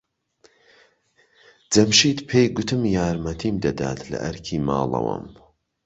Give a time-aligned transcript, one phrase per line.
[1.73, 5.25] جەمشید پێی گوتم یارمەتیم دەدات لە ئەرکی ماڵەوەم.